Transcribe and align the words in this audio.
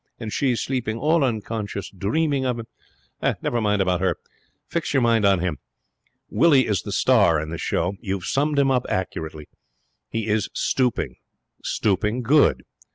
And 0.19 0.33
she, 0.33 0.55
sleeping, 0.55 0.97
all 0.97 1.23
unconscious, 1.23 1.91
dreaming 1.91 2.43
of 2.43 2.57
him' 2.57 2.65
'Never 3.43 3.61
mind 3.61 3.83
about 3.83 4.01
her. 4.01 4.17
Fix 4.67 4.95
your 4.95 5.01
mind 5.03 5.25
on 5.25 5.41
him. 5.41 5.59
Willie 6.27 6.65
is 6.65 6.81
the 6.81 6.91
"star" 6.91 7.39
in 7.39 7.51
this 7.51 7.61
show. 7.61 7.93
You 8.01 8.15
have 8.15 8.23
summed 8.25 8.57
him 8.57 8.71
up 8.71 8.87
accurately. 8.89 9.47
He 10.09 10.25
is 10.25 10.49
stooping. 10.55 11.17
Stooping 11.63 12.23
good. 12.23 12.63